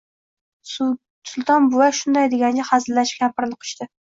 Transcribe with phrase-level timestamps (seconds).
[0.69, 3.93] Sulton buva shunday deganicha hazillashib kampirini quchdi